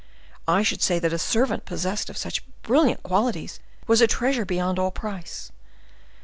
[0.47, 4.79] I should say that a servant possessed of such brilliant qualities was a treasure beyond
[4.79, 5.51] all price.